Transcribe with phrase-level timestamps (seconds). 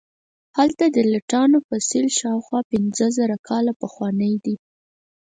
[0.57, 4.55] هلته د لټانو فسیل شاوخوا پنځه زره کاله پخوانی دی.